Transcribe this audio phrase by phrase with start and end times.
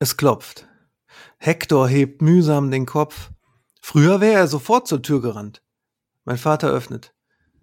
[0.00, 0.68] Es klopft.
[1.38, 3.30] Hector hebt mühsam den Kopf.
[3.80, 5.62] Früher wäre er sofort zur Tür gerannt.
[6.24, 7.14] Mein Vater öffnet.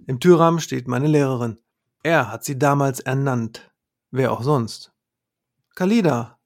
[0.05, 1.59] Im Türrahmen steht meine Lehrerin.
[2.03, 3.71] Er hat sie damals ernannt.
[4.11, 4.91] Wer auch sonst.
[5.75, 6.39] Kalida.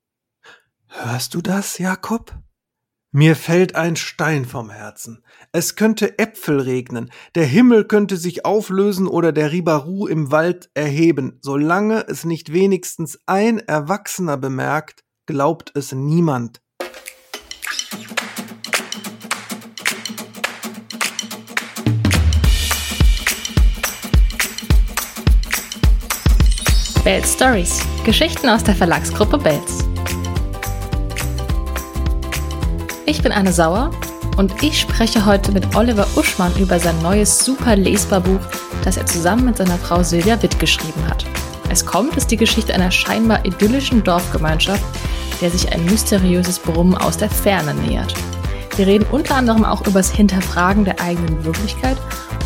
[0.87, 2.37] Hörst du das, Jakob?
[3.11, 5.23] Mir fällt ein Stein vom Herzen.
[5.51, 11.39] Es könnte Äpfel regnen, der Himmel könnte sich auflösen oder der Ribaru im Wald erheben.
[11.41, 16.59] Solange es nicht wenigstens ein Erwachsener bemerkt, glaubt es niemand.
[27.03, 27.79] Bells Stories.
[28.03, 29.85] Geschichten aus der Verlagsgruppe Bells.
[33.05, 33.91] Ich bin Anne Sauer
[34.37, 38.41] und ich spreche heute mit Oliver Uschmann über sein neues super lesbar Buch,
[38.83, 41.23] das er zusammen mit seiner Frau Silvia Witt geschrieben hat.
[41.69, 44.83] Es kommt ist die Geschichte einer scheinbar idyllischen Dorfgemeinschaft,
[45.41, 48.13] der sich ein mysteriöses Brummen aus der Ferne nähert.
[48.75, 51.97] Wir reden unter anderem auch über das Hinterfragen der eigenen Wirklichkeit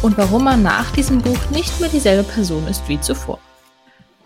[0.01, 3.39] und warum man nach diesem Buch nicht mehr dieselbe Person ist wie zuvor.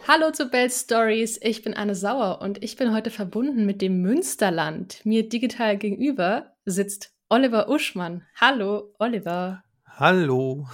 [0.07, 4.01] Hallo zu Bell Stories, ich bin Anne Sauer und ich bin heute verbunden mit dem
[4.01, 5.01] Münsterland.
[5.03, 8.23] Mir digital gegenüber sitzt Oliver Uschmann.
[8.39, 9.63] Hallo, Oliver.
[9.85, 10.67] Hallo.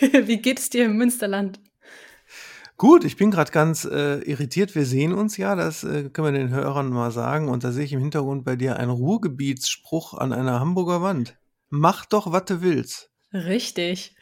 [0.00, 1.60] Wie geht es dir im Münsterland?
[2.76, 4.74] Gut, ich bin gerade ganz äh, irritiert.
[4.74, 7.48] Wir sehen uns ja, das äh, können wir den Hörern mal sagen.
[7.48, 11.38] Und da sehe ich im Hintergrund bei dir einen Ruhrgebietsspruch an einer Hamburger Wand.
[11.70, 13.10] Mach doch, was du willst.
[13.32, 14.16] Richtig.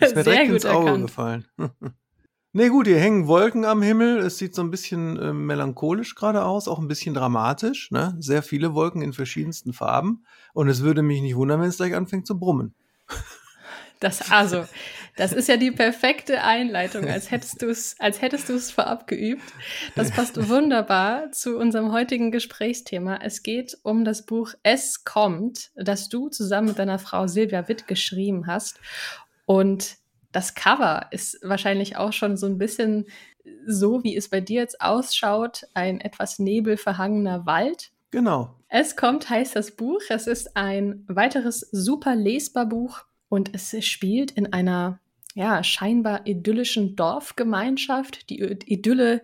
[0.00, 1.06] Ist mir Sehr direkt ins Auge erkannt.
[1.06, 1.46] gefallen.
[2.56, 4.18] Nee, gut, hier hängen Wolken am Himmel.
[4.18, 7.90] Es sieht so ein bisschen äh, melancholisch gerade aus, auch ein bisschen dramatisch.
[7.90, 8.14] Ne?
[8.20, 10.24] Sehr viele Wolken in verschiedensten Farben.
[10.52, 12.76] Und es würde mich nicht wundern, wenn es gleich anfängt zu brummen.
[14.04, 14.66] Das also,
[15.16, 19.06] das ist ja die perfekte Einleitung, als hättest du es, als hättest du es vorab
[19.06, 19.42] geübt.
[19.94, 23.20] Das passt wunderbar zu unserem heutigen Gesprächsthema.
[23.22, 27.88] Es geht um das Buch Es kommt, das du zusammen mit deiner Frau Silvia Witt
[27.88, 28.78] geschrieben hast.
[29.46, 29.96] Und
[30.32, 33.06] das Cover ist wahrscheinlich auch schon so ein bisschen
[33.66, 37.90] so, wie es bei dir jetzt ausschaut, ein etwas nebelverhangener Wald.
[38.10, 38.54] Genau.
[38.68, 40.02] Es kommt, heißt das Buch.
[40.10, 45.00] Es ist ein weiteres super lesbar Buch und es spielt in einer
[45.34, 48.30] ja, scheinbar idyllischen Dorfgemeinschaft.
[48.30, 49.20] Die Idylle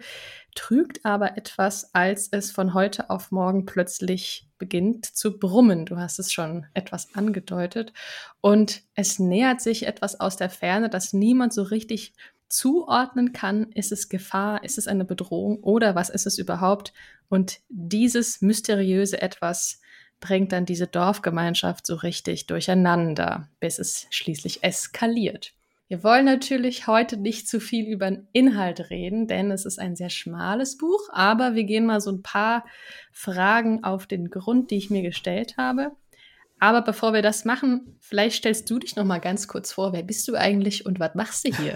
[0.57, 5.87] trügt aber etwas, als es von heute auf morgen plötzlich beginnt zu brummen.
[5.87, 7.93] Du hast es schon etwas angedeutet.
[8.41, 12.15] Und es nähert sich etwas aus der Ferne, das niemand so richtig
[12.49, 13.71] zuordnen kann.
[13.73, 14.65] Ist es Gefahr?
[14.65, 15.63] Ist es eine Bedrohung?
[15.63, 16.93] Oder was ist es überhaupt?
[17.29, 19.81] Und dieses mysteriöse Etwas
[20.21, 25.55] bringt dann diese Dorfgemeinschaft so richtig durcheinander, bis es schließlich eskaliert.
[25.89, 29.97] Wir wollen natürlich heute nicht zu viel über den Inhalt reden, denn es ist ein
[29.97, 32.65] sehr schmales Buch, aber wir gehen mal so ein paar
[33.11, 35.91] Fragen auf den Grund, die ich mir gestellt habe.
[36.61, 39.93] Aber bevor wir das machen, vielleicht stellst du dich noch mal ganz kurz vor.
[39.93, 41.75] Wer bist du eigentlich und was machst du hier?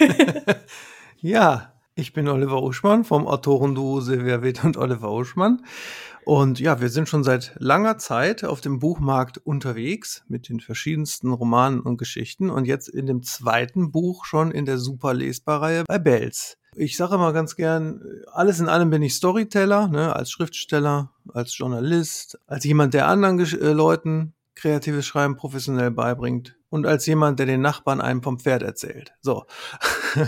[1.20, 5.62] ja, ich bin Oliver Uschmann vom Autorenduo Silvia Witt und Oliver Uschmann.
[6.24, 11.32] Und ja, wir sind schon seit langer Zeit auf dem Buchmarkt unterwegs mit den verschiedensten
[11.32, 15.98] Romanen und Geschichten und jetzt in dem zweiten Buch schon in der super Lesbarreihe bei
[15.98, 16.58] Bells.
[16.74, 18.00] Ich sage immer ganz gern,
[18.32, 23.38] alles in allem bin ich Storyteller, ne, als Schriftsteller, als Journalist, als jemand, der anderen
[23.40, 28.62] äh, Leuten kreatives Schreiben professionell beibringt und als jemand, der den Nachbarn einem vom Pferd
[28.62, 29.12] erzählt.
[29.20, 29.44] So.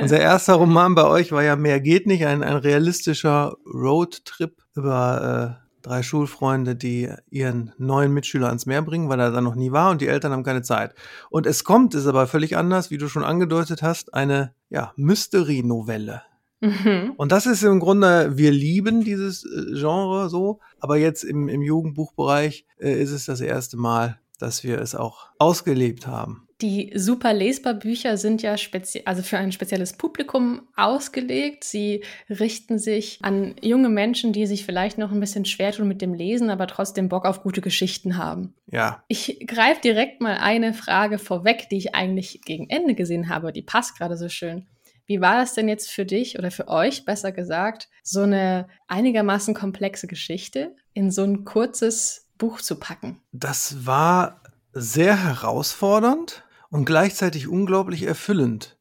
[0.00, 5.58] unser erster Roman bei euch war ja Mehr geht nicht, ein, ein realistischer Roadtrip über
[5.60, 9.70] äh, drei Schulfreunde, die ihren neuen Mitschüler ans Meer bringen, weil er da noch nie
[9.70, 10.94] war und die Eltern haben keine Zeit.
[11.30, 16.22] Und es kommt, ist aber völlig anders, wie du schon angedeutet hast, eine ja, Mystery-Novelle.
[16.60, 17.12] Mhm.
[17.16, 21.60] Und das ist im Grunde, wir lieben dieses äh, Genre so, aber jetzt im, im
[21.60, 26.43] Jugendbuchbereich äh, ist es das erste Mal, dass wir es auch ausgelebt haben.
[26.60, 31.64] Die super lesbar Bücher sind ja speziell, also für ein spezielles Publikum ausgelegt.
[31.64, 36.00] Sie richten sich an junge Menschen, die sich vielleicht noch ein bisschen schwer tun mit
[36.00, 38.54] dem Lesen, aber trotzdem Bock auf gute Geschichten haben.
[38.70, 39.02] Ja.
[39.08, 43.52] Ich greife direkt mal eine Frage vorweg, die ich eigentlich gegen Ende gesehen habe.
[43.52, 44.66] Die passt gerade so schön.
[45.06, 49.54] Wie war das denn jetzt für dich oder für euch, besser gesagt, so eine einigermaßen
[49.54, 53.20] komplexe Geschichte in so ein kurzes Buch zu packen?
[53.32, 54.40] Das war
[54.74, 58.78] sehr herausfordernd und gleichzeitig unglaublich erfüllend.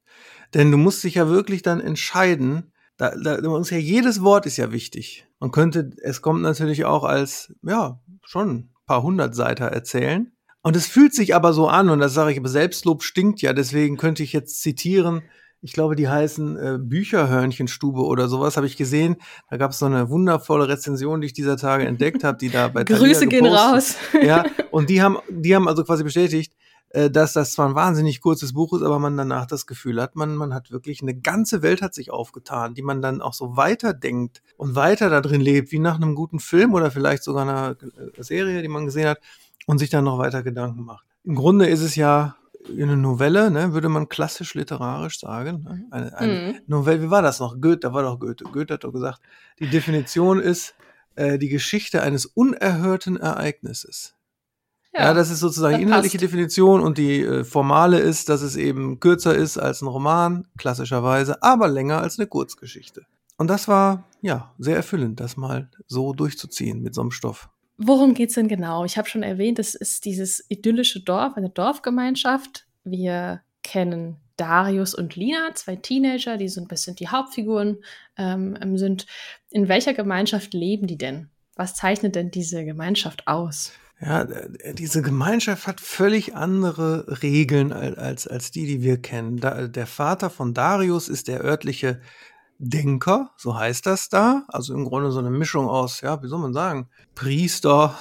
[0.53, 4.57] Denn du musst dich ja wirklich dann entscheiden, da, da, uns ja jedes Wort ist
[4.57, 5.27] ja wichtig.
[5.39, 10.31] Man könnte, es kommt natürlich auch als, ja, schon ein paar hundert Seiten erzählen.
[10.61, 13.53] Und es fühlt sich aber so an, und das sage ich, aber Selbstlob stinkt ja,
[13.53, 15.23] deswegen könnte ich jetzt zitieren,
[15.63, 19.15] ich glaube, die heißen äh, Bücherhörnchenstube oder sowas, habe ich gesehen.
[19.49, 22.67] Da gab es so eine wundervolle Rezension, die ich dieser Tage entdeckt habe, die da
[22.67, 23.95] bei Grüße gehen raus.
[24.21, 26.53] ja, und die haben, die haben also quasi bestätigt,
[26.89, 30.17] äh, dass das zwar ein wahnsinnig kurzes Buch ist, aber man danach das Gefühl hat,
[30.17, 33.55] man, man hat wirklich eine ganze Welt hat sich aufgetan, die man dann auch so
[33.55, 37.77] weiterdenkt und weiter da drin lebt, wie nach einem guten Film oder vielleicht sogar einer
[37.81, 39.21] äh, Serie, die man gesehen hat
[39.65, 41.05] und sich dann noch weiter Gedanken macht.
[41.23, 42.35] Im Grunde ist es ja
[42.69, 45.63] eine Novelle, ne, würde man klassisch literarisch sagen.
[45.63, 45.85] Ne?
[45.91, 46.59] Eine, eine mhm.
[46.67, 47.59] Novelle, wie war das noch?
[47.59, 48.45] Goethe, da war doch Goethe.
[48.45, 49.21] Goethe hat doch gesagt,
[49.59, 50.75] die Definition ist
[51.15, 54.15] äh, die Geschichte eines unerhörten Ereignisses.
[54.93, 56.23] Ja, ja das ist sozusagen die inhaltliche passt.
[56.23, 61.41] Definition und die äh, formale ist, dass es eben kürzer ist als ein Roman, klassischerweise,
[61.41, 63.05] aber länger als eine Kurzgeschichte.
[63.37, 67.49] Und das war, ja, sehr erfüllend, das mal so durchzuziehen mit so einem Stoff.
[67.77, 68.85] Worum geht es denn genau?
[68.85, 72.67] Ich habe schon erwähnt, es ist dieses idyllische Dorf, eine Dorfgemeinschaft.
[72.83, 77.77] Wir kennen Darius und Lina, zwei Teenager, die so ein bisschen die Hauptfiguren
[78.17, 79.05] ähm, ähm, sind.
[79.49, 81.29] In welcher Gemeinschaft leben die denn?
[81.55, 83.73] Was zeichnet denn diese Gemeinschaft aus?
[84.01, 84.25] Ja,
[84.73, 89.37] diese Gemeinschaft hat völlig andere Regeln als, als, die, die wir kennen.
[89.37, 92.01] Da, der Vater von Darius ist der örtliche
[92.59, 94.43] Denker, so heißt das da.
[94.47, 97.97] Also im Grunde so eine Mischung aus, ja, wie soll man sagen, Priester,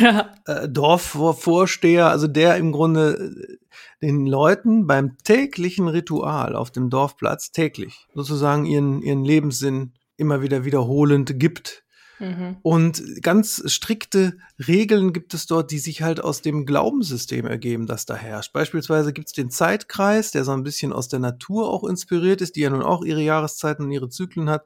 [0.00, 0.32] ja.
[0.46, 3.58] äh, Dorfvorsteher, also der im Grunde äh,
[4.02, 10.64] den Leuten beim täglichen Ritual auf dem Dorfplatz täglich sozusagen ihren, ihren Lebenssinn immer wieder
[10.64, 11.84] wiederholend gibt
[12.20, 12.56] Mhm.
[12.62, 18.06] Und ganz strikte Regeln gibt es dort, die sich halt aus dem Glaubenssystem ergeben, das
[18.06, 18.52] da herrscht.
[18.52, 22.56] Beispielsweise gibt es den Zeitkreis, der so ein bisschen aus der Natur auch inspiriert ist,
[22.56, 24.64] die ja nun auch ihre Jahreszeiten und ihre Zyklen hat.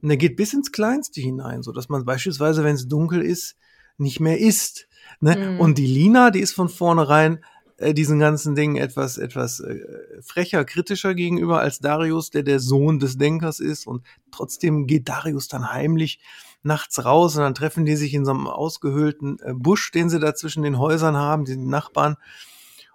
[0.00, 3.56] Und der geht bis ins Kleinste hinein, so dass man beispielsweise, wenn es dunkel ist,
[3.98, 4.86] nicht mehr isst.
[5.20, 5.36] Ne?
[5.36, 5.60] Mhm.
[5.60, 7.40] Und die Lina, die ist von vornherein
[7.76, 9.80] äh, diesen ganzen Dingen etwas, etwas äh,
[10.22, 13.86] frecher, kritischer gegenüber als Darius, der der Sohn des Denkers ist.
[13.86, 16.20] Und trotzdem geht Darius dann heimlich
[16.64, 20.20] nachts raus und dann treffen die sich in so einem ausgehöhlten äh, Busch, den sie
[20.20, 22.16] da zwischen den Häusern haben, die Nachbarn,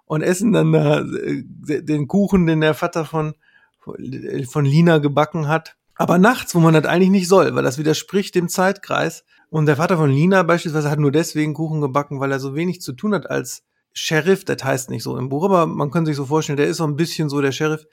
[0.04, 1.44] und essen dann da äh,
[1.82, 3.34] den Kuchen, den der Vater von,
[3.80, 5.76] von Lina gebacken hat.
[5.94, 9.24] Aber nachts, wo man das eigentlich nicht soll, weil das widerspricht dem Zeitkreis.
[9.50, 12.80] Und der Vater von Lina beispielsweise hat nur deswegen Kuchen gebacken, weil er so wenig
[12.80, 14.44] zu tun hat als Sheriff.
[14.44, 16.84] Das heißt nicht so im Buch, aber man kann sich so vorstellen, der ist so
[16.84, 17.86] ein bisschen so der Sheriff,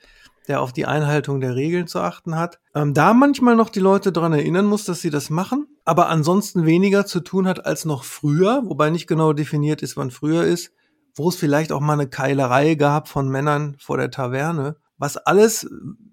[0.48, 2.58] der auf die Einhaltung der Regeln zu achten hat.
[2.74, 6.66] Ähm, da manchmal noch die Leute daran erinnern muss, dass sie das machen, aber ansonsten
[6.66, 10.72] weniger zu tun hat als noch früher, wobei nicht genau definiert ist, wann früher ist,
[11.14, 15.68] wo es vielleicht auch mal eine Keilerei gab von Männern vor der Taverne, was alles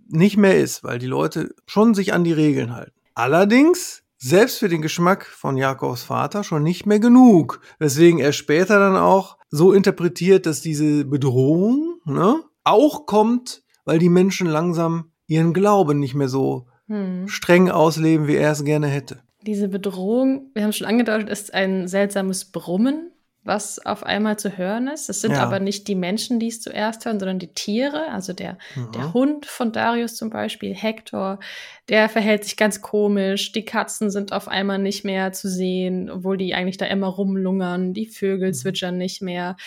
[0.08, 2.94] nicht mehr ist, weil die Leute schon sich an die Regeln halten.
[3.16, 8.80] Allerdings selbst für den Geschmack von Jakobs Vater schon nicht mehr genug, weswegen er später
[8.80, 15.54] dann auch so interpretiert, dass diese Bedrohung ne, auch kommt weil die Menschen langsam ihren
[15.54, 17.28] Glauben nicht mehr so hm.
[17.28, 19.20] streng ausleben, wie er es gerne hätte.
[19.42, 23.12] Diese Bedrohung, wir haben schon angedeutet, ist ein seltsames Brummen,
[23.46, 25.08] was auf einmal zu hören ist.
[25.08, 25.44] Es sind ja.
[25.44, 28.10] aber nicht die Menschen, die es zuerst hören, sondern die Tiere.
[28.12, 28.92] Also der, mhm.
[28.92, 31.40] der Hund von Darius zum Beispiel, Hector,
[31.88, 33.52] der verhält sich ganz komisch.
[33.52, 37.94] Die Katzen sind auf einmal nicht mehr zu sehen, obwohl die eigentlich da immer rumlungern.
[37.94, 38.54] Die Vögel mhm.
[38.56, 39.58] zwitschern nicht mehr.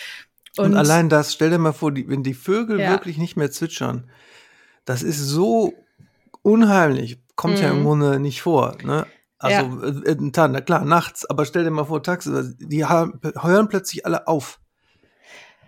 [0.57, 2.91] Und, und, allein das, stell dir mal vor, die, wenn die Vögel ja.
[2.91, 4.09] wirklich nicht mehr zwitschern,
[4.85, 5.73] das ist so
[6.41, 7.61] unheimlich, kommt mhm.
[7.61, 7.83] ja im mhm.
[7.83, 8.77] Grunde nicht vor.
[8.83, 9.05] Ne?
[9.37, 10.11] Also, ja.
[10.11, 14.59] äh, na klar, nachts, aber stell dir mal vor, tagsüber, die hören plötzlich alle auf.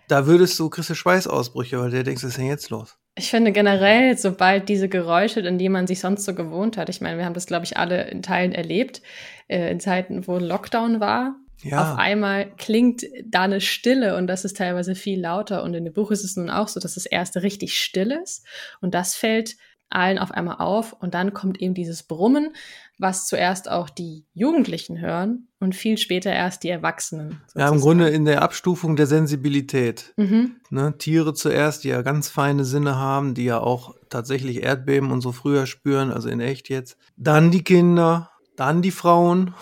[0.08, 2.98] Da würdest du, kriegst du Schweißausbrüche, weil du denkst, was ist denn jetzt los?
[3.15, 7.00] Ich finde generell, sobald diese Geräusche, in die man sich sonst so gewohnt hat, ich
[7.00, 9.01] meine, wir haben das, glaube ich, alle in Teilen erlebt,
[9.48, 11.94] äh, in Zeiten, wo Lockdown war, ja.
[11.94, 15.63] Auf einmal klingt da eine Stille und das ist teilweise viel lauter.
[15.63, 18.46] Und in dem Buch ist es nun auch so, dass das erste richtig still ist
[18.82, 19.56] und das fällt
[19.91, 22.53] allen auf einmal auf und dann kommt eben dieses Brummen,
[22.98, 27.41] was zuerst auch die Jugendlichen hören und viel später erst die Erwachsenen.
[27.48, 27.60] Sozusagen.
[27.60, 30.13] Ja, im Grunde in der Abstufung der Sensibilität.
[30.18, 30.56] Mhm.
[30.70, 35.22] Ne, Tiere zuerst, die ja ganz feine Sinne haben, die ja auch tatsächlich Erdbeben und
[35.22, 36.98] so früher spüren, also in echt jetzt.
[37.18, 39.53] Dann die Kinder, dann die Frauen.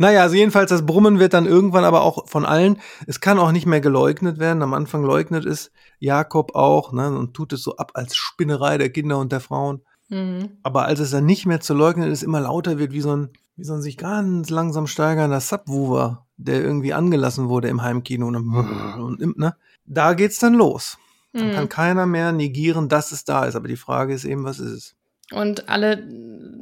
[0.00, 3.52] Naja, also jedenfalls das Brummen wird dann irgendwann aber auch von allen, es kann auch
[3.52, 4.62] nicht mehr geleugnet werden.
[4.62, 8.88] Am Anfang leugnet es Jakob auch ne, und tut es so ab als Spinnerei der
[8.88, 9.82] Kinder und der Frauen.
[10.08, 10.52] Mhm.
[10.62, 13.28] Aber als es dann nicht mehr zu leugnen ist, immer lauter wird, wie so ein,
[13.56, 18.28] wie so ein sich ganz langsam steigernder Subwoofer, der irgendwie angelassen wurde im Heimkino.
[18.28, 19.54] Und, und ne,
[19.84, 20.96] da geht's dann los.
[21.34, 21.52] Dann mhm.
[21.52, 23.54] kann keiner mehr negieren, dass es da ist.
[23.54, 24.94] Aber die Frage ist eben, was ist es?
[25.32, 26.02] Und alle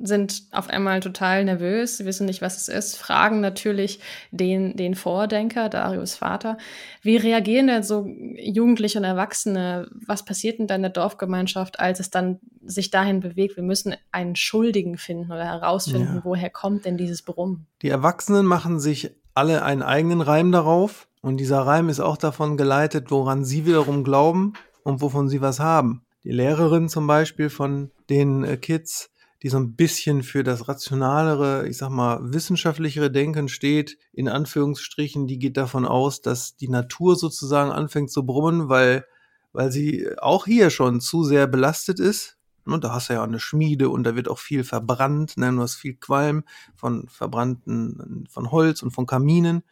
[0.03, 5.69] sind auf einmal total nervös, wissen nicht, was es ist, fragen natürlich den, den Vordenker,
[5.69, 6.59] Darius Vater.
[7.03, 9.89] Wie reagieren denn so Jugendliche und Erwachsene?
[10.07, 13.57] Was passiert in deiner Dorfgemeinschaft, als es dann sich dahin bewegt?
[13.57, 16.25] Wir müssen einen Schuldigen finden oder herausfinden, ja.
[16.25, 17.67] woher kommt denn dieses Brummen?
[17.83, 21.09] Die Erwachsenen machen sich alle einen eigenen Reim darauf.
[21.21, 24.53] Und dieser Reim ist auch davon geleitet, woran sie wiederum glauben
[24.85, 26.03] und wovon sie was haben.
[26.25, 29.11] Die Lehrerin zum Beispiel von den äh, Kids,
[29.43, 35.29] die so ein bisschen für das rationalere, ich sag mal, wissenschaftlichere Denken steht, in Anführungsstrichen,
[35.29, 39.05] die geht davon aus, dass die Natur sozusagen anfängt zu brummen, weil,
[39.53, 42.37] weil sie auch hier schon zu sehr belastet ist.
[42.65, 45.51] Und da hast du ja eine Schmiede und da wird auch viel verbrannt, ne?
[45.51, 46.45] du hast viel Qualm
[46.75, 49.63] von verbrannten, von Holz und von Kaminen.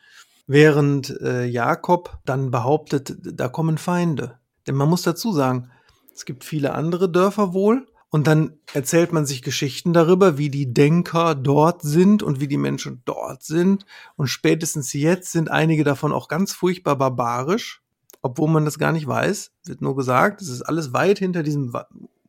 [0.46, 4.38] Während äh, Jakob dann behauptet, da kommen Feinde.
[4.66, 5.70] Denn man muss dazu sagen,
[6.16, 7.86] es gibt viele andere Dörfer wohl.
[8.08, 12.56] Und dann erzählt man sich Geschichten darüber, wie die Denker dort sind und wie die
[12.56, 13.84] Menschen dort sind.
[14.16, 17.82] Und spätestens jetzt sind einige davon auch ganz furchtbar barbarisch,
[18.22, 19.52] obwohl man das gar nicht weiß.
[19.66, 21.74] Wird nur gesagt, es ist alles weit hinter diesem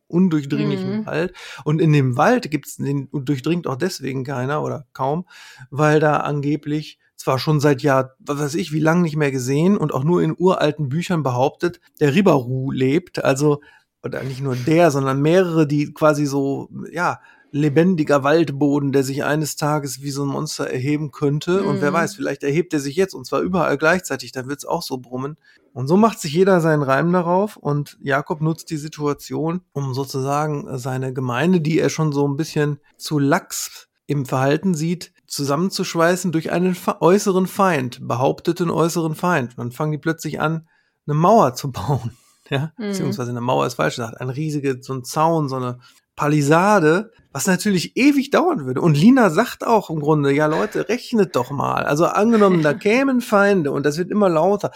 [0.08, 1.06] undurchdringlichen mhm.
[1.06, 1.32] Wald.
[1.64, 5.26] Und in dem Wald gibt's den durchdringt auch deswegen keiner oder kaum,
[5.70, 9.76] weil da angeblich zwar schon seit Jahr, was weiß ich, wie lange nicht mehr gesehen
[9.76, 13.24] und auch nur in uralten Büchern behauptet, der Ribaru lebt.
[13.24, 13.60] Also
[14.02, 19.56] oder nicht nur der, sondern mehrere, die quasi so, ja, lebendiger Waldboden, der sich eines
[19.56, 21.62] Tages wie so ein Monster erheben könnte.
[21.62, 21.68] Mhm.
[21.68, 21.94] Und wer mhm.
[21.94, 25.36] weiß, vielleicht erhebt er sich jetzt und zwar überall gleichzeitig, dann wird's auch so brummen.
[25.72, 30.76] Und so macht sich jeder seinen Reim darauf und Jakob nutzt die Situation, um sozusagen
[30.78, 36.50] seine Gemeinde, die er schon so ein bisschen zu lax im Verhalten sieht, zusammenzuschweißen durch
[36.50, 39.58] einen äußeren Feind, behaupteten äußeren Feind.
[39.58, 40.68] Dann fangen die plötzlich an,
[41.06, 42.12] eine Mauer zu bauen
[42.50, 42.88] ja, mhm.
[42.88, 45.78] beziehungsweise eine Mauer ist falsch gesagt, ein riesige, so ein Zaun, so eine
[46.18, 48.80] Palisade, was natürlich ewig dauern würde.
[48.80, 51.84] Und Lina sagt auch im Grunde, ja Leute, rechnet doch mal.
[51.84, 54.72] Also angenommen, da kämen Feinde und das wird immer lauter.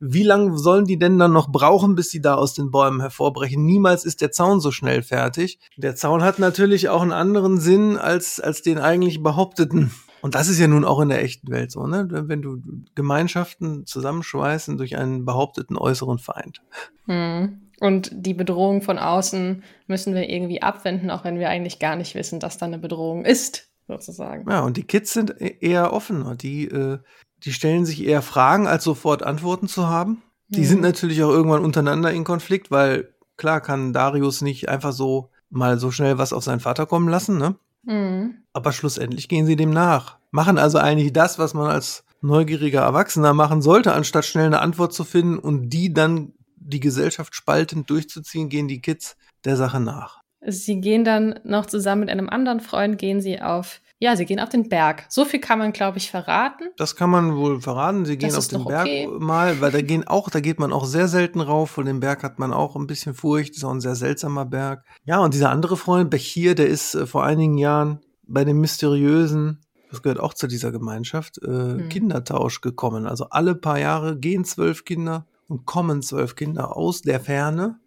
[0.00, 3.64] Wie lange sollen die denn dann noch brauchen, bis sie da aus den Bäumen hervorbrechen?
[3.64, 5.60] Niemals ist der Zaun so schnell fertig.
[5.76, 9.92] Der Zaun hat natürlich auch einen anderen Sinn als, als den eigentlich behaupteten
[10.24, 12.08] und das ist ja nun auch in der echten Welt so, ne?
[12.08, 12.56] Wenn du
[12.94, 16.62] Gemeinschaften zusammenschweißen durch einen behaupteten äußeren Feind.
[17.04, 17.60] Hm.
[17.78, 22.14] Und die Bedrohung von außen müssen wir irgendwie abwenden, auch wenn wir eigentlich gar nicht
[22.14, 24.50] wissen, dass da eine Bedrohung ist, sozusagen.
[24.50, 26.36] Ja, und die Kids sind e-, eher offener.
[26.36, 27.00] Die, äh,
[27.44, 30.22] die stellen sich eher Fragen, als sofort Antworten zu haben.
[30.48, 30.64] Die hm.
[30.64, 35.78] sind natürlich auch irgendwann untereinander in Konflikt, weil klar kann Darius nicht einfach so mal
[35.78, 37.56] so schnell was auf seinen Vater kommen lassen, ne?
[37.84, 38.42] Mhm.
[38.52, 40.18] Aber schlussendlich gehen sie dem nach.
[40.30, 44.92] Machen also eigentlich das, was man als neugieriger Erwachsener machen sollte, anstatt schnell eine Antwort
[44.92, 50.22] zu finden und die dann die Gesellschaft spaltend durchzuziehen, gehen die Kids der Sache nach.
[50.46, 54.40] Sie gehen dann noch zusammen mit einem anderen Freund, gehen sie auf ja, sie gehen
[54.40, 55.06] auf den Berg.
[55.08, 56.64] So viel kann man, glaube ich, verraten.
[56.76, 58.04] Das kann man wohl verraten.
[58.04, 59.08] Sie gehen auf den Berg okay.
[59.18, 61.70] mal, weil da gehen auch, da geht man auch sehr selten rauf.
[61.70, 63.56] Von dem Berg hat man auch ein bisschen Furcht.
[63.56, 64.84] Ist auch ein sehr seltsamer Berg.
[65.04, 69.60] Ja, und dieser andere Freund, Bechir, der ist äh, vor einigen Jahren bei dem mysteriösen,
[69.90, 71.88] das gehört auch zu dieser Gemeinschaft, äh, hm.
[71.88, 73.06] Kindertausch gekommen.
[73.06, 77.78] Also alle paar Jahre gehen zwölf Kinder und kommen zwölf Kinder aus der Ferne.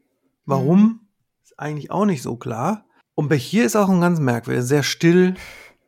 [0.45, 0.79] Warum?
[0.79, 0.99] Hm.
[1.43, 2.85] Ist eigentlich auch nicht so klar.
[3.13, 5.35] Und Bechir ist auch ein ganz merkwürdig, sehr still,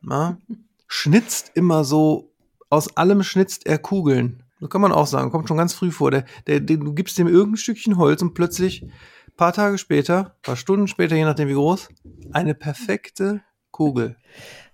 [0.02, 0.38] na,
[0.86, 2.32] schnitzt immer so,
[2.68, 4.42] aus allem schnitzt er Kugeln.
[4.60, 6.10] So kann man auch sagen, kommt schon ganz früh vor.
[6.10, 8.86] Der, der, der, du gibst dem irgendein Stückchen Holz und plötzlich,
[9.36, 11.88] paar Tage später, paar Stunden später, je nachdem wie groß,
[12.32, 13.40] eine perfekte
[13.70, 14.16] Kugel.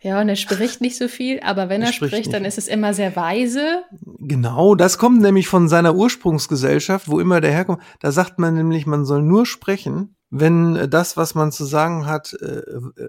[0.00, 2.59] Ja, und er spricht nicht so viel, aber wenn er, er spricht, spricht dann ist
[2.59, 3.85] es immer sehr weise.
[4.18, 7.83] Genau, das kommt nämlich von seiner Ursprungsgesellschaft, wo immer der herkommt.
[8.00, 12.34] Da sagt man nämlich, man soll nur sprechen, wenn das, was man zu sagen hat,
[12.34, 12.62] äh,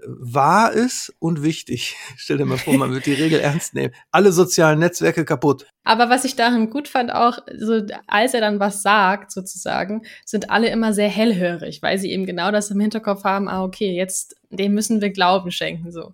[0.06, 1.96] wahr ist und wichtig.
[2.16, 3.94] Stell dir mal vor, man wird die Regel ernst nehmen.
[4.10, 5.66] Alle sozialen Netzwerke kaputt.
[5.84, 10.50] Aber was ich darin gut fand, auch so, als er dann was sagt, sozusagen, sind
[10.50, 14.36] alle immer sehr hellhörig, weil sie eben genau das im Hinterkopf haben, ah, okay, jetzt,
[14.50, 16.12] dem müssen wir Glauben schenken, so.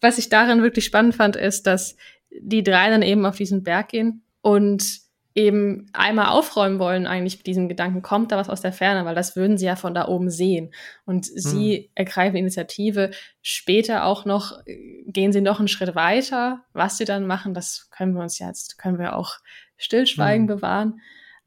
[0.00, 1.96] Was ich darin wirklich spannend fand, ist, dass
[2.38, 5.03] die drei dann eben auf diesen Berg gehen und
[5.34, 9.16] eben einmal aufräumen wollen, eigentlich mit diesem Gedanken, kommt da was aus der Ferne, weil
[9.16, 10.72] das würden sie ja von da oben sehen.
[11.04, 11.88] Und sie hm.
[11.94, 13.10] ergreifen Initiative.
[13.42, 14.60] Später auch noch,
[15.06, 16.64] gehen sie noch einen Schritt weiter.
[16.72, 19.38] Was sie dann machen, das können wir uns jetzt, können wir auch
[19.76, 20.56] stillschweigen hm.
[20.56, 21.00] bewahren.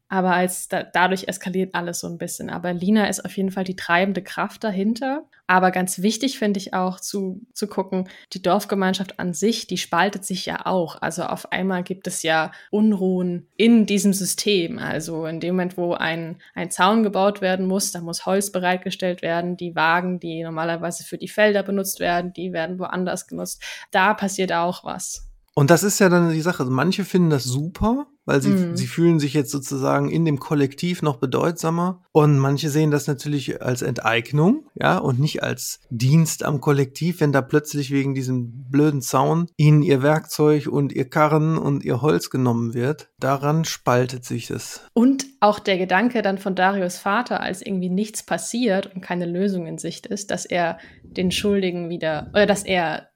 [0.08, 2.48] Aber als da, dadurch eskaliert alles so ein bisschen.
[2.50, 5.24] Aber Lina ist auf jeden Fall die treibende Kraft dahinter.
[5.50, 10.24] Aber ganz wichtig finde ich auch zu, zu gucken, die Dorfgemeinschaft an sich, die spaltet
[10.24, 11.00] sich ja auch.
[11.00, 14.78] Also auf einmal gibt es ja Unruhen in diesem System.
[14.78, 19.22] Also in dem Moment, wo ein, ein Zaun gebaut werden muss, da muss Holz bereitgestellt
[19.22, 19.56] werden.
[19.56, 23.62] Die Wagen, die normalerweise für die Felder benutzt werden, die werden woanders genutzt.
[23.90, 25.27] Da passiert auch was.
[25.58, 26.64] Und das ist ja dann die Sache.
[26.66, 28.76] Manche finden das super, weil sie, mhm.
[28.76, 32.04] sie fühlen sich jetzt sozusagen in dem Kollektiv noch bedeutsamer.
[32.12, 37.32] Und manche sehen das natürlich als Enteignung, ja, und nicht als Dienst am Kollektiv, wenn
[37.32, 42.30] da plötzlich wegen diesem blöden Zaun ihnen ihr Werkzeug und ihr Karren und ihr Holz
[42.30, 43.08] genommen wird.
[43.18, 44.82] Daran spaltet sich das.
[44.94, 49.66] Und auch der Gedanke dann von Darius Vater, als irgendwie nichts passiert und keine Lösung
[49.66, 53.08] in Sicht ist, dass er den Schuldigen wieder, oder dass er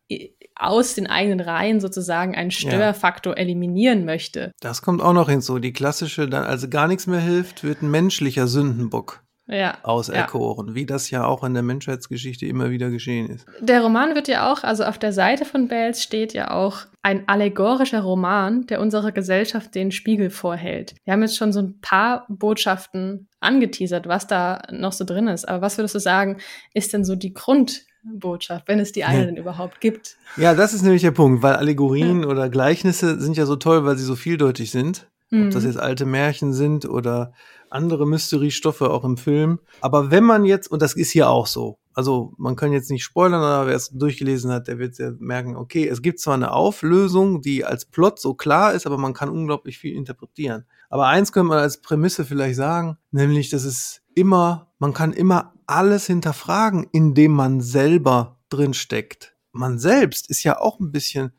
[0.56, 3.42] aus den eigenen Reihen sozusagen einen Störfaktor ja.
[3.42, 4.52] eliminieren möchte.
[4.60, 5.58] Das kommt auch noch hinzu.
[5.58, 10.74] Die klassische, dann also gar nichts mehr hilft, wird ein menschlicher Sündenbock ja, auserkoren, ja.
[10.74, 13.46] wie das ja auch in der Menschheitsgeschichte immer wieder geschehen ist.
[13.60, 17.28] Der Roman wird ja auch, also auf der Seite von Bells steht ja auch ein
[17.28, 20.94] allegorischer Roman, der unserer Gesellschaft den Spiegel vorhält.
[21.04, 25.48] Wir haben jetzt schon so ein paar Botschaften angeteasert, was da noch so drin ist.
[25.48, 26.38] Aber was würdest du sagen,
[26.74, 30.16] ist denn so die Grund Botschaft, wenn es die eine denn überhaupt gibt.
[30.36, 32.28] Ja, das ist nämlich der Punkt, weil Allegorien ja.
[32.28, 35.08] oder Gleichnisse sind ja so toll, weil sie so vieldeutig sind.
[35.30, 35.46] Mhm.
[35.46, 35.70] Ob das mhm.
[35.70, 37.32] jetzt alte Märchen sind oder
[37.70, 39.60] andere Mystery-Stoffe auch im Film.
[39.80, 43.04] Aber wenn man jetzt, und das ist hier auch so, also man kann jetzt nicht
[43.04, 46.52] spoilern, aber wer es durchgelesen hat, der wird ja merken, okay, es gibt zwar eine
[46.52, 50.64] Auflösung, die als Plot so klar ist, aber man kann unglaublich viel interpretieren.
[50.92, 55.54] Aber eins könnte man als Prämisse vielleicht sagen, nämlich, dass es immer, man kann immer
[55.66, 59.34] alles hinterfragen, indem man selber drin steckt.
[59.52, 61.32] Man selbst ist ja auch ein bisschen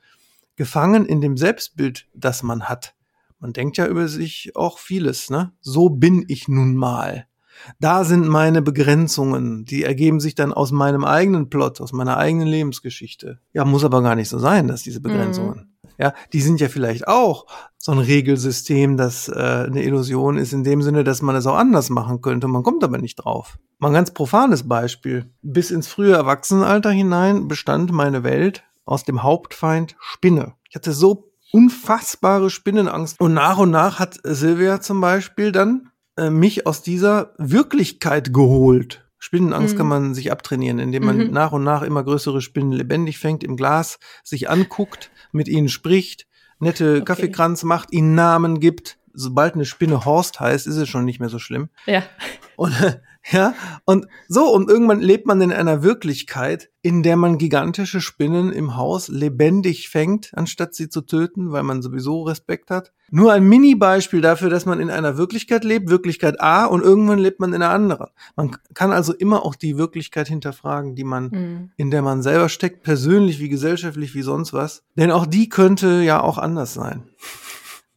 [0.55, 2.95] gefangen in dem Selbstbild, das man hat.
[3.37, 5.51] Man denkt ja über sich auch vieles, ne?
[5.61, 7.27] So bin ich nun mal.
[7.79, 12.47] Da sind meine Begrenzungen, die ergeben sich dann aus meinem eigenen Plot, aus meiner eigenen
[12.47, 13.39] Lebensgeschichte.
[13.53, 15.72] Ja, muss aber gar nicht so sein, dass diese Begrenzungen.
[15.97, 17.45] Ja, die sind ja vielleicht auch
[17.77, 19.33] so ein Regelsystem, das äh,
[19.67, 22.47] eine Illusion ist, in dem Sinne, dass man es auch anders machen könnte.
[22.47, 23.57] Man kommt aber nicht drauf.
[23.79, 25.29] Mal ein ganz profanes Beispiel.
[25.41, 30.53] Bis ins frühe Erwachsenenalter hinein bestand meine Welt aus dem Hauptfeind Spinne.
[30.69, 33.19] Ich hatte so unfassbare Spinnenangst.
[33.19, 39.03] Und nach und nach hat Silvia zum Beispiel dann äh, mich aus dieser Wirklichkeit geholt.
[39.19, 39.77] Spinnenangst mhm.
[39.77, 41.31] kann man sich abtrainieren, indem man mhm.
[41.31, 46.27] nach und nach immer größere Spinnen lebendig fängt, im Glas sich anguckt, mit ihnen spricht,
[46.59, 47.05] nette okay.
[47.05, 48.97] Kaffeekranz macht, ihnen Namen gibt.
[49.13, 51.69] Sobald eine Spinne Horst heißt, ist es schon nicht mehr so schlimm.
[51.85, 52.03] Ja.
[52.55, 52.73] Und
[53.31, 53.53] ja,
[53.85, 58.75] und so, und irgendwann lebt man in einer Wirklichkeit, in der man gigantische Spinnen im
[58.75, 62.91] Haus lebendig fängt, anstatt sie zu töten, weil man sowieso Respekt hat.
[63.09, 67.39] Nur ein Mini-Beispiel dafür, dass man in einer Wirklichkeit lebt, Wirklichkeit A, und irgendwann lebt
[67.39, 68.07] man in einer anderen.
[68.35, 71.71] Man kann also immer auch die Wirklichkeit hinterfragen, die man, mhm.
[71.77, 74.83] in der man selber steckt, persönlich wie gesellschaftlich wie sonst was.
[74.97, 77.03] Denn auch die könnte ja auch anders sein.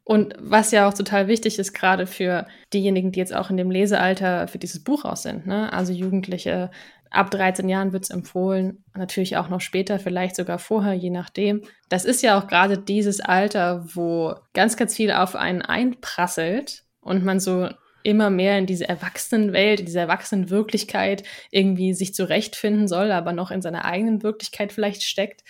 [0.09, 3.73] Und was ja auch total wichtig ist, gerade für diejenigen, die jetzt auch in dem
[3.73, 5.73] Lesealter für dieses Buch aus sind, ne?
[5.73, 6.71] also Jugendliche,
[7.11, 11.63] ab 13 Jahren wird es empfohlen, natürlich auch noch später, vielleicht sogar vorher, je nachdem.
[11.89, 17.25] Das ist ja auch gerade dieses Alter, wo ganz, ganz viel auf einen einprasselt und
[17.25, 17.69] man so
[18.07, 23.63] immer mehr in diese Erwachsenenwelt, in diese Erwachsenenwirklichkeit irgendwie sich zurechtfinden soll, aber noch in
[23.63, 25.43] seiner eigenen Wirklichkeit vielleicht steckt.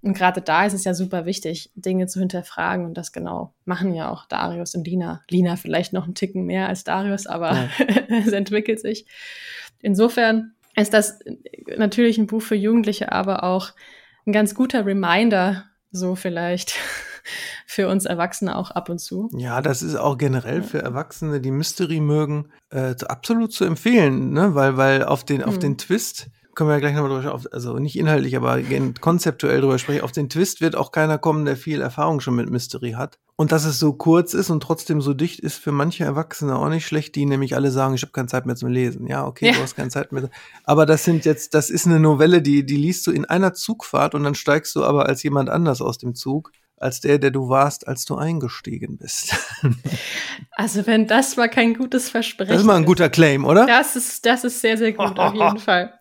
[0.00, 3.94] Und gerade da ist es ja super wichtig, Dinge zu hinterfragen und das genau machen
[3.94, 5.22] ja auch Darius und Lina.
[5.28, 7.68] Lina vielleicht noch einen Ticken mehr als Darius, aber
[8.08, 9.06] es entwickelt sich.
[9.82, 11.18] Insofern ist das
[11.76, 13.72] natürlich ein Buch für Jugendliche, aber auch
[14.24, 16.76] ein ganz guter Reminder, so vielleicht
[17.66, 19.30] für uns Erwachsene auch ab und zu.
[19.36, 24.54] Ja, das ist auch generell für Erwachsene, die Mystery mögen, äh, absolut zu empfehlen, ne?
[24.54, 25.48] weil, weil auf den, hm.
[25.48, 28.60] auf den Twist können wir ja gleich nochmal drüber, also nicht inhaltlich, aber
[29.00, 30.02] konzeptuell drüber sprechen.
[30.02, 33.18] Auf den Twist wird auch keiner kommen, der viel Erfahrung schon mit Mystery hat.
[33.36, 36.68] Und dass es so kurz ist und trotzdem so dicht ist für manche Erwachsene auch
[36.68, 39.08] nicht schlecht, die nämlich alle sagen, ich habe keine Zeit mehr zum Lesen.
[39.08, 39.52] Ja, okay, ja.
[39.52, 40.30] du hast keine Zeit mehr.
[40.64, 44.14] Aber das sind jetzt, das ist eine Novelle, die, die liest du in einer Zugfahrt
[44.14, 47.48] und dann steigst du aber als jemand anders aus dem Zug als der, der du
[47.48, 49.34] warst, als du eingestiegen bist.
[50.56, 53.66] Also wenn das mal kein gutes Versprechen Das ist mal ein guter Claim, oder?
[53.66, 55.92] Das ist, das ist sehr, sehr gut, auf jeden Fall.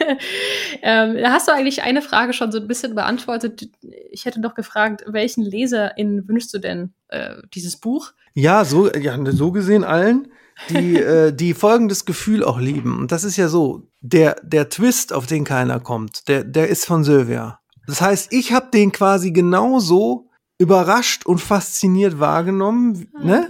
[0.82, 3.70] ähm, hast du eigentlich eine Frage schon so ein bisschen beantwortet.
[4.10, 8.12] Ich hätte noch gefragt, welchen LeserInnen wünschst du denn äh, dieses Buch?
[8.34, 10.28] Ja, so, ja, so gesehen allen,
[10.68, 12.98] die, äh, die folgendes Gefühl auch lieben.
[12.98, 16.84] Und das ist ja so, der, der Twist, auf den keiner kommt, der, der ist
[16.84, 17.59] von Sylvia.
[17.90, 23.08] Das heißt, ich habe den quasi genauso überrascht und fasziniert wahrgenommen.
[23.14, 23.48] Ah, ne?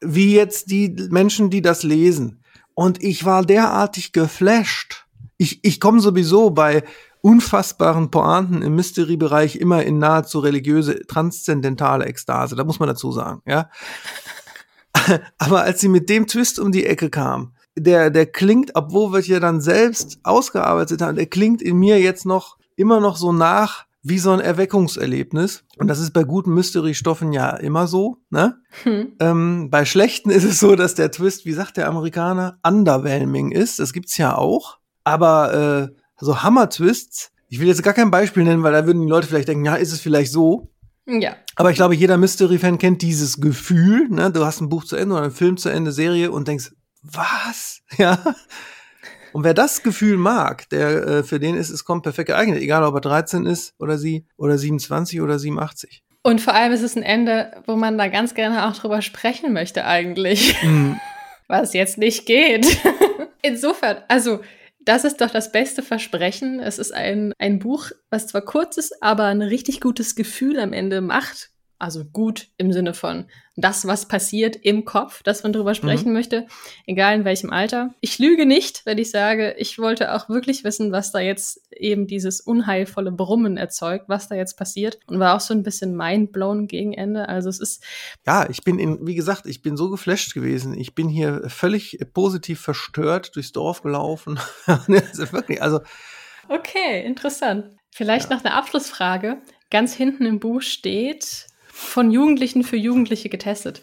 [0.00, 2.42] Wie jetzt die Menschen, die das lesen.
[2.74, 5.06] Und ich war derartig geflasht.
[5.36, 6.82] Ich, ich komme sowieso bei
[7.20, 12.56] unfassbaren Pointen im Mystery-Bereich immer in nahezu religiöse, transzendentale Ekstase.
[12.56, 13.70] Da muss man dazu sagen, ja.
[15.38, 19.20] Aber als sie mit dem Twist um die Ecke kam, der, der klingt, obwohl wir
[19.20, 23.86] ja dann selbst ausgearbeitet haben, der klingt in mir jetzt noch immer noch so nach
[24.02, 25.64] wie so ein Erweckungserlebnis.
[25.78, 28.18] Und das ist bei guten Mystery-Stoffen ja immer so.
[28.30, 28.58] Ne?
[28.82, 29.12] Hm.
[29.20, 33.78] Ähm, bei schlechten ist es so, dass der Twist, wie sagt der Amerikaner, underwhelming ist.
[33.78, 34.78] Das gibt's ja auch.
[35.04, 39.08] Aber äh, so Hammer-Twists, ich will jetzt gar kein Beispiel nennen, weil da würden die
[39.08, 40.72] Leute vielleicht denken, ja, ist es vielleicht so.
[41.06, 41.36] Ja.
[41.54, 44.08] Aber ich glaube, jeder Mystery-Fan kennt dieses Gefühl.
[44.08, 44.32] Ne?
[44.32, 47.80] Du hast ein Buch zu Ende oder einen Film zu Ende, Serie und denkst, was?
[47.98, 48.18] Ja.
[49.32, 52.84] Und wer das Gefühl mag, der äh, für den ist es kommt perfekt geeignet, egal
[52.84, 56.02] ob er 13 ist oder sie oder 27 oder 87.
[56.22, 59.52] Und vor allem ist es ein Ende, wo man da ganz gerne auch drüber sprechen
[59.52, 60.56] möchte eigentlich.
[60.64, 60.94] Mm.
[61.48, 62.66] Was jetzt nicht geht.
[63.42, 64.40] Insofern, also
[64.80, 66.60] das ist doch das beste Versprechen.
[66.60, 70.72] Es ist ein, ein Buch, was zwar kurz ist, aber ein richtig gutes Gefühl am
[70.72, 71.51] Ende macht.
[71.82, 73.24] Also gut im Sinne von
[73.56, 76.14] das, was passiert im Kopf, dass man drüber sprechen mhm.
[76.14, 76.46] möchte,
[76.86, 77.92] egal in welchem Alter.
[78.00, 82.06] Ich lüge nicht, wenn ich sage, ich wollte auch wirklich wissen, was da jetzt eben
[82.06, 86.68] dieses unheilvolle Brummen erzeugt, was da jetzt passiert und war auch so ein bisschen mindblown
[86.68, 87.28] gegen Ende.
[87.28, 87.82] Also es ist.
[88.24, 90.78] Ja, ich bin in, wie gesagt, ich bin so geflasht gewesen.
[90.78, 94.38] Ich bin hier völlig positiv verstört durchs Dorf gelaufen.
[94.66, 95.80] also wirklich, also.
[96.48, 97.72] Okay, interessant.
[97.90, 98.36] Vielleicht ja.
[98.36, 99.42] noch eine Abschlussfrage.
[99.68, 103.82] Ganz hinten im Buch steht, von Jugendlichen für Jugendliche getestet.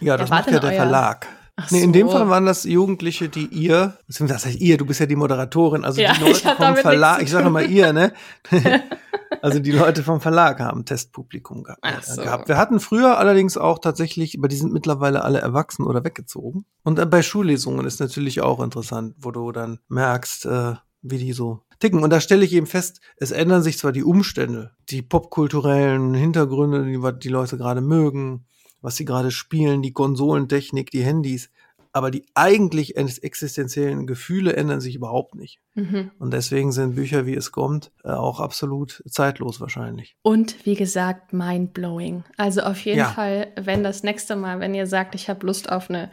[0.00, 0.76] Ja, das macht ja der euer...
[0.76, 1.26] Verlag.
[1.56, 5.00] Ach nee, in dem Fall waren das Jugendliche, die ihr, das heißt ihr, du bist
[5.00, 8.14] ja die Moderatorin, also ja, die Leute vom Verlag, ich sage mal ihr, ne?
[9.42, 12.22] also die Leute vom Verlag haben Testpublikum gehabt, so.
[12.22, 12.48] gehabt.
[12.48, 16.64] Wir hatten früher allerdings auch tatsächlich, aber die sind mittlerweile alle erwachsen oder weggezogen.
[16.82, 21.60] Und bei Schullesungen ist natürlich auch interessant, wo du dann merkst, äh, wie die so
[21.78, 22.02] ticken.
[22.02, 26.84] Und da stelle ich eben fest, es ändern sich zwar die Umstände, die popkulturellen Hintergründe,
[26.84, 28.44] die, die Leute gerade mögen,
[28.82, 31.50] was sie gerade spielen, die Konsolentechnik, die Handys,
[31.92, 35.58] aber die eigentlich existenziellen Gefühle ändern sich überhaupt nicht.
[35.74, 36.12] Mhm.
[36.18, 40.16] Und deswegen sind Bücher, wie es kommt, äh, auch absolut zeitlos wahrscheinlich.
[40.22, 42.22] Und wie gesagt, mindblowing.
[42.36, 43.08] Also auf jeden ja.
[43.08, 46.10] Fall, wenn das nächste Mal, wenn ihr sagt, ich habe Lust auf eine,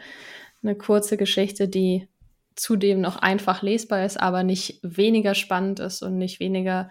[0.62, 2.08] eine kurze Geschichte, die
[2.58, 6.90] zudem noch einfach lesbar ist, aber nicht weniger spannend ist und nicht weniger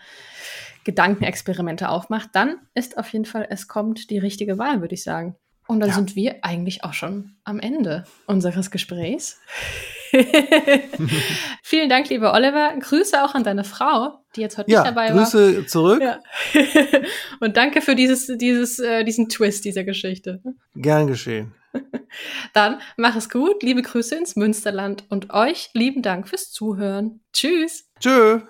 [0.84, 5.36] Gedankenexperimente aufmacht, dann ist auf jeden Fall es kommt die richtige Wahl, würde ich sagen.
[5.68, 5.96] Und dann ja.
[5.96, 9.40] sind wir eigentlich auch schon am Ende unseres Gesprächs.
[11.64, 12.74] Vielen Dank, lieber Oliver.
[12.80, 15.54] Grüße auch an deine Frau, die jetzt heute ja, nicht dabei Grüße war.
[15.54, 16.02] Grüße zurück.
[16.02, 16.20] Ja.
[17.40, 20.42] Und danke für dieses, dieses, äh, diesen Twist dieser Geschichte.
[20.76, 21.54] Gern geschehen.
[22.54, 23.64] Dann mach es gut.
[23.64, 27.22] Liebe Grüße ins Münsterland und euch lieben Dank fürs Zuhören.
[27.34, 27.90] Tschüss.
[28.00, 28.42] Tschö.